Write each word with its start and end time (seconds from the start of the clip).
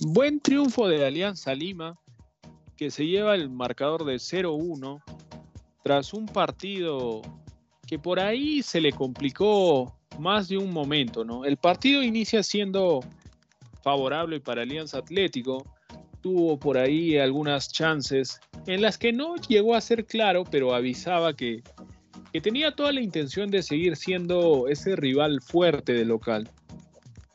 Buen 0.00 0.38
triunfo 0.38 0.86
de 0.86 1.04
Alianza 1.04 1.52
Lima, 1.56 1.98
que 2.76 2.88
se 2.88 3.04
lleva 3.04 3.34
el 3.34 3.50
marcador 3.50 4.04
de 4.04 4.14
0-1 4.14 5.02
tras 5.82 6.14
un 6.14 6.26
partido 6.26 7.20
que 7.84 7.98
por 7.98 8.20
ahí 8.20 8.62
se 8.62 8.80
le 8.80 8.92
complicó 8.92 9.98
más 10.20 10.48
de 10.48 10.56
un 10.56 10.72
momento, 10.72 11.24
¿no? 11.24 11.44
El 11.44 11.56
partido 11.56 12.00
inicia 12.04 12.44
siendo 12.44 13.00
favorable 13.82 14.38
para 14.38 14.62
Alianza 14.62 14.98
Atlético, 14.98 15.64
tuvo 16.20 16.60
por 16.60 16.78
ahí 16.78 17.18
algunas 17.18 17.72
chances 17.72 18.38
en 18.68 18.82
las 18.82 18.98
que 18.98 19.12
no 19.12 19.34
llegó 19.34 19.74
a 19.74 19.80
ser 19.80 20.06
claro, 20.06 20.44
pero 20.44 20.74
avisaba 20.74 21.34
que, 21.34 21.64
que 22.32 22.40
tenía 22.40 22.70
toda 22.70 22.92
la 22.92 23.00
intención 23.00 23.50
de 23.50 23.64
seguir 23.64 23.96
siendo 23.96 24.68
ese 24.68 24.94
rival 24.94 25.40
fuerte 25.40 25.92
de 25.92 26.04
local. 26.04 26.48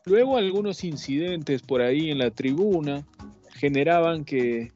Luego 0.06 0.36
algunos 0.36 0.84
incidentes 0.84 1.62
por 1.62 1.80
ahí 1.80 2.10
en 2.10 2.18
la 2.18 2.30
tribuna 2.30 3.06
generaban 3.54 4.24
que, 4.24 4.70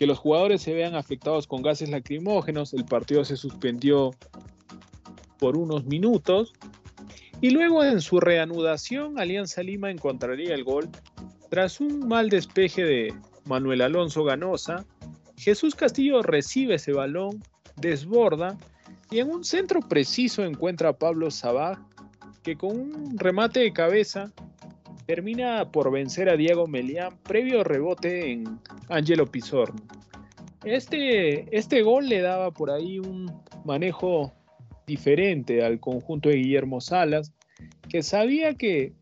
los 0.00 0.18
jugadores 0.18 0.62
se 0.62 0.74
vean 0.74 0.94
afectados 0.94 1.46
con 1.46 1.62
gases 1.62 1.90
lacrimógenos, 1.90 2.74
el 2.74 2.84
partido 2.84 3.24
se 3.24 3.36
suspendió 3.36 4.10
por 5.38 5.56
unos 5.56 5.84
minutos 5.84 6.52
y 7.40 7.50
luego 7.50 7.84
en 7.84 8.00
su 8.00 8.18
reanudación 8.18 9.18
Alianza 9.18 9.62
Lima 9.62 9.90
encontraría 9.90 10.54
el 10.54 10.64
gol 10.64 10.88
tras 11.50 11.80
un 11.80 12.08
mal 12.08 12.28
despeje 12.28 12.84
de 12.84 13.14
Manuel 13.44 13.80
Alonso 13.82 14.24
Ganosa. 14.24 14.84
Jesús 15.36 15.76
Castillo 15.76 16.22
recibe 16.22 16.74
ese 16.74 16.92
balón, 16.92 17.42
desborda 17.76 18.58
y 19.10 19.20
en 19.20 19.30
un 19.30 19.44
centro 19.44 19.80
preciso 19.80 20.44
encuentra 20.44 20.90
a 20.90 20.98
Pablo 20.98 21.30
Sabá 21.30 21.86
que 22.48 22.56
con 22.56 22.70
un 22.80 23.18
remate 23.18 23.60
de 23.60 23.74
cabeza 23.74 24.32
termina 25.04 25.70
por 25.70 25.92
vencer 25.92 26.30
a 26.30 26.36
Diego 26.36 26.66
Melián 26.66 27.18
previo 27.22 27.62
rebote 27.62 28.32
en 28.32 28.58
Angelo 28.88 29.26
Pizorno. 29.26 29.82
Este, 30.64 31.54
este 31.54 31.82
gol 31.82 32.08
le 32.08 32.22
daba 32.22 32.50
por 32.50 32.70
ahí 32.70 33.00
un 33.00 33.30
manejo 33.66 34.32
diferente 34.86 35.62
al 35.62 35.78
conjunto 35.78 36.30
de 36.30 36.36
Guillermo 36.36 36.80
Salas, 36.80 37.34
que 37.86 38.02
sabía 38.02 38.54
que 38.54 38.94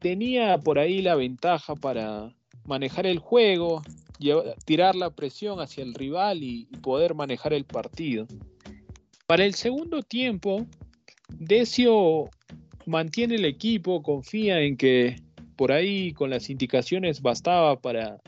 tenía 0.00 0.58
por 0.58 0.80
ahí 0.80 1.00
la 1.00 1.14
ventaja 1.14 1.76
para 1.76 2.34
manejar 2.64 3.06
el 3.06 3.20
juego, 3.20 3.82
tirar 4.64 4.96
la 4.96 5.10
presión 5.10 5.60
hacia 5.60 5.84
el 5.84 5.94
rival 5.94 6.42
y, 6.42 6.66
poder 6.82 7.14
manejar 7.14 7.52
el 7.52 7.66
partido. 7.66 8.26
Para 9.28 9.44
el 9.44 9.54
segundo 9.54 10.02
tiempo, 10.02 10.66
Decio 11.28 12.30
mantiene 12.86 13.36
el 13.36 13.44
equipo, 13.44 14.02
confía 14.02 14.60
en 14.60 14.76
que 14.76 15.16
por 15.56 15.72
ahí 15.72 16.12
con 16.12 16.30
las 16.30 16.50
indicaciones 16.50 17.22
bastaba 17.22 17.80
para, 17.80 18.20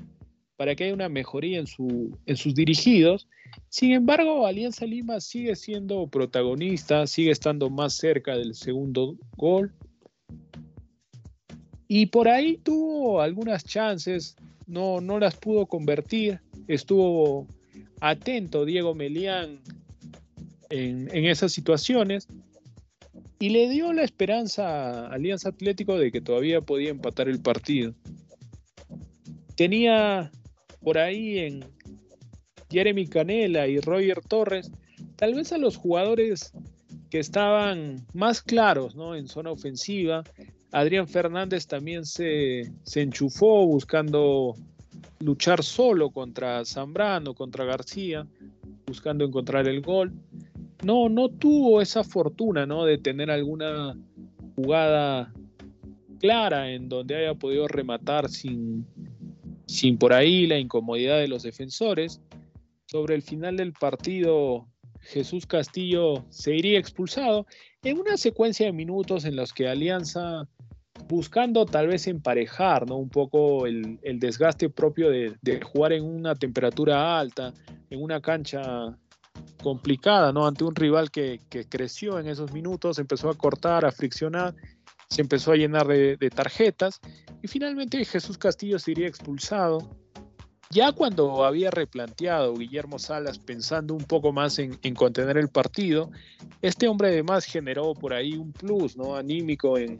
para 0.56 0.74
que 0.74 0.84
haya 0.84 0.94
una 0.94 1.08
mejoría 1.08 1.58
en, 1.58 1.66
su, 1.66 2.16
en 2.26 2.36
sus 2.36 2.54
dirigidos. 2.54 3.28
Sin 3.68 3.92
embargo, 3.92 4.46
Alianza 4.46 4.86
Lima 4.86 5.20
sigue 5.20 5.56
siendo 5.56 6.06
protagonista, 6.06 7.06
sigue 7.06 7.30
estando 7.30 7.70
más 7.70 7.94
cerca 7.94 8.36
del 8.36 8.54
segundo 8.54 9.16
gol. 9.36 9.72
Y 11.88 12.06
por 12.06 12.28
ahí 12.28 12.58
tuvo 12.58 13.20
algunas 13.20 13.64
chances, 13.64 14.36
no, 14.66 15.00
no 15.00 15.18
las 15.18 15.36
pudo 15.36 15.66
convertir. 15.66 16.40
Estuvo 16.66 17.46
atento 18.00 18.64
Diego 18.64 18.94
Melián 18.94 19.60
en, 20.68 21.08
en 21.14 21.26
esas 21.26 21.52
situaciones 21.52 22.26
y 23.38 23.50
le 23.50 23.68
dio 23.68 23.92
la 23.92 24.02
esperanza 24.02 24.66
a 24.68 25.08
Alianza 25.08 25.50
Atlético 25.50 25.98
de 25.98 26.10
que 26.10 26.20
todavía 26.20 26.60
podía 26.60 26.90
empatar 26.90 27.28
el 27.28 27.40
partido. 27.40 27.94
Tenía 29.56 30.30
por 30.82 30.98
ahí 30.98 31.38
en 31.38 31.64
Jeremy 32.70 33.06
Canela 33.06 33.66
y 33.66 33.80
Roger 33.80 34.20
Torres, 34.20 34.70
tal 35.16 35.34
vez 35.34 35.52
a 35.52 35.58
los 35.58 35.76
jugadores 35.76 36.52
que 37.10 37.18
estaban 37.18 38.06
más 38.12 38.42
claros 38.42 38.96
¿no? 38.96 39.14
en 39.14 39.28
zona 39.28 39.50
ofensiva. 39.50 40.24
Adrián 40.72 41.08
Fernández 41.08 41.66
también 41.66 42.04
se, 42.04 42.72
se 42.82 43.02
enchufó 43.02 43.66
buscando 43.66 44.56
luchar 45.20 45.62
solo 45.62 46.10
contra 46.10 46.64
Zambrano, 46.64 47.34
contra 47.34 47.64
García, 47.64 48.26
buscando 48.86 49.24
encontrar 49.24 49.68
el 49.68 49.80
gol 49.80 50.12
no, 50.86 51.08
no 51.08 51.28
tuvo 51.28 51.82
esa 51.82 52.04
fortuna, 52.04 52.64
¿no? 52.64 52.84
De 52.84 52.96
tener 52.96 53.28
alguna 53.28 53.98
jugada 54.54 55.32
clara 56.20 56.70
en 56.70 56.88
donde 56.88 57.16
haya 57.16 57.34
podido 57.34 57.66
rematar 57.66 58.28
sin, 58.28 58.86
sin 59.66 59.98
por 59.98 60.12
ahí 60.12 60.46
la 60.46 60.60
incomodidad 60.60 61.18
de 61.18 61.26
los 61.26 61.42
defensores. 61.42 62.20
Sobre 62.86 63.16
el 63.16 63.22
final 63.22 63.56
del 63.56 63.72
partido, 63.72 64.68
Jesús 65.00 65.44
Castillo 65.44 66.24
se 66.30 66.54
iría 66.54 66.78
expulsado 66.78 67.48
en 67.82 67.98
una 67.98 68.16
secuencia 68.16 68.66
de 68.66 68.72
minutos 68.72 69.24
en 69.24 69.34
los 69.34 69.52
que 69.52 69.66
Alianza, 69.66 70.46
buscando 71.08 71.66
tal 71.66 71.88
vez 71.88 72.06
emparejar 72.06 72.88
¿no? 72.88 72.96
un 72.96 73.08
poco 73.08 73.66
el, 73.66 73.98
desgaste 74.20 74.68
propio 74.68 75.10
de, 75.10 75.34
de, 75.42 75.60
jugar 75.60 75.94
en 75.94 76.04
una 76.04 76.36
temperatura 76.36 77.18
alta, 77.18 77.52
en 77.90 78.00
una 78.00 78.20
cancha 78.20 78.96
complicada, 79.66 80.32
¿no? 80.32 80.46
Ante 80.46 80.62
un 80.62 80.76
rival 80.76 81.10
que, 81.10 81.40
creció 81.68 82.20
en 82.20 82.28
esos 82.28 82.52
minutos, 82.52 83.00
empezó 83.00 83.28
a 83.30 83.34
cortar, 83.36 83.84
a 83.84 83.90
friccionar, 83.90 84.54
se 85.08 85.22
empezó 85.22 85.50
a 85.50 85.56
llenar 85.56 85.88
de, 85.88 86.30
tarjetas 86.32 87.00
y 87.42 87.48
finalmente 87.48 88.04
Jesús 88.04 88.38
Castillo 88.38 88.78
se 88.78 88.92
iría 88.92 89.08
expulsado. 89.08 89.90
Ya 90.70 90.92
cuando 90.92 91.44
había 91.44 91.72
replanteado 91.72 92.54
Guillermo 92.54 93.00
Salas 93.00 93.40
pensando 93.40 93.92
un 93.92 94.04
poco 94.04 94.32
más 94.32 94.60
en, 94.60 94.76
contener 94.94 95.36
el 95.36 95.48
partido, 95.48 96.12
este 96.62 96.86
hombre 96.86 97.08
además 97.08 97.44
generó 97.44 97.92
por 97.94 98.14
ahí 98.14 98.34
un 98.34 98.52
plus 98.52 98.96
¿no? 98.96 99.16
anímico 99.16 99.78
en, 99.78 99.98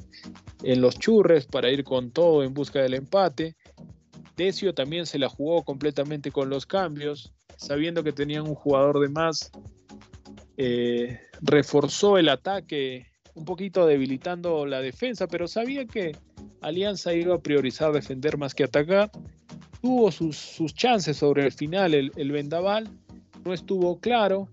en 0.63 0.81
los 0.81 0.97
churres 0.97 1.47
para 1.47 1.73
ir 1.73 1.83
con 1.83 2.13
todo 2.13 2.45
en 2.45 2.55
busca 2.55 2.81
del 2.81 2.95
empate. 2.95 3.57
Decio 4.37 4.75
también 4.75 5.07
se 5.07 5.19
la 5.19 5.29
jugó 5.29 5.65
completamente 5.65 6.31
con 6.31 6.51
los 6.51 6.67
cambios, 6.67 7.33
sabiendo 7.57 8.03
que 8.03 8.13
tenían 8.13 8.47
un 8.47 8.55
jugador 8.55 9.01
de 9.01 9.09
más, 9.09 9.51
eh, 10.57 11.21
reforzó 11.41 12.19
el 12.19 12.29
ataque 12.29 13.07
un 13.35 13.45
poquito 13.45 13.87
debilitando 13.87 14.65
la 14.65 14.81
defensa, 14.81 15.27
pero 15.27 15.47
sabía 15.47 15.87
que 15.87 16.17
Alianza 16.63 17.13
iba 17.13 17.35
a 17.35 17.39
priorizar 17.39 17.93
defender 17.93 18.39
más 18.39 18.55
que 18.55 18.65
atacar. 18.65 19.11
Tuvo 19.83 20.11
sus, 20.11 20.75
chances 20.75 21.19
sobre 21.19 21.45
el 21.45 21.53
final, 21.53 21.95
el, 21.95 22.11
el 22.17 22.33
vendaval 22.33 22.89
no 23.45 23.53
estuvo 23.53 24.01
claro. 24.01 24.49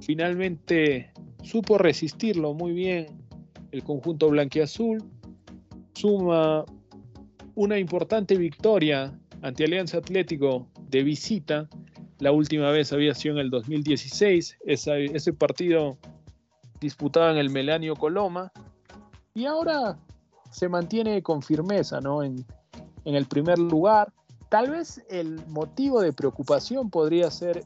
Finalmente 0.00 1.12
supo 1.42 1.76
resistirlo 1.76 2.54
muy 2.54 2.72
bien 2.72 3.06
el 3.72 3.82
conjunto 3.82 4.28
blanquiazul. 4.28 5.02
Suma 5.94 6.64
una 7.56 7.78
importante 7.78 8.36
victoria 8.36 9.12
ante 9.42 9.64
Alianza 9.64 9.98
Atlético 9.98 10.68
de 10.88 11.02
visita 11.02 11.68
la 12.20 12.32
última 12.32 12.70
vez 12.70 12.92
había 12.92 13.14
sido 13.14 13.34
en 13.34 13.40
el 13.40 13.50
2016, 13.50 14.58
ese 14.64 15.32
partido 15.32 15.96
disputado 16.80 17.30
en 17.30 17.38
el 17.38 17.50
Melanio 17.50 17.96
Coloma. 17.96 18.52
Y 19.34 19.46
ahora 19.46 19.98
se 20.50 20.68
mantiene 20.68 21.22
con 21.22 21.42
firmeza 21.42 22.00
¿no? 22.00 22.22
en, 22.22 22.44
el 23.04 23.26
primer 23.26 23.58
lugar. 23.58 24.12
Tal 24.50 24.70
vez 24.70 25.02
el 25.08 25.44
motivo 25.46 26.00
de 26.00 26.12
preocupación 26.12 26.90
podría 26.90 27.30
ser 27.30 27.64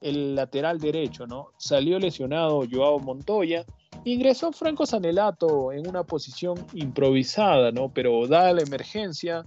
el 0.00 0.34
lateral 0.34 0.78
derecho, 0.78 1.26
¿no? 1.26 1.48
Salió 1.58 1.98
lesionado 1.98 2.64
Joao 2.70 2.98
Montoya, 2.98 3.64
ingresó 4.04 4.50
Franco 4.50 4.86
Sanelato 4.86 5.72
en 5.72 5.86
una 5.86 6.04
posición 6.04 6.56
improvisada, 6.72 7.70
¿no? 7.70 7.92
Pero 7.92 8.26
dada 8.26 8.52
la 8.52 8.62
emergencia, 8.62 9.44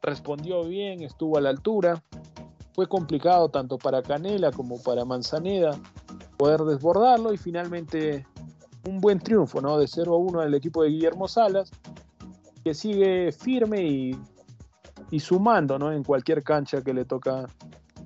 respondió 0.00 0.64
bien, 0.64 1.02
estuvo 1.02 1.36
a 1.36 1.40
la 1.40 1.50
altura 1.50 2.02
fue 2.74 2.88
complicado 2.88 3.48
tanto 3.48 3.78
para 3.78 4.02
Canela 4.02 4.50
como 4.50 4.82
para 4.82 5.04
Manzaneda 5.04 5.78
poder 6.36 6.60
desbordarlo 6.62 7.32
y 7.32 7.38
finalmente 7.38 8.26
un 8.86 9.00
buen 9.00 9.20
triunfo 9.20 9.60
¿no? 9.60 9.78
de 9.78 9.86
0 9.86 10.14
a 10.14 10.18
1 10.18 10.40
del 10.42 10.54
equipo 10.54 10.82
de 10.82 10.90
Guillermo 10.90 11.28
Salas 11.28 11.70
que 12.64 12.74
sigue 12.74 13.30
firme 13.32 13.82
y, 13.82 14.18
y 15.10 15.20
sumando 15.20 15.78
¿no? 15.78 15.92
en 15.92 16.02
cualquier 16.02 16.42
cancha 16.42 16.82
que 16.82 16.92
le 16.92 17.04
toca 17.04 17.46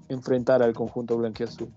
enfrentar 0.08 0.62
al 0.62 0.74
conjunto 0.74 1.16
blanquiazul. 1.16 1.72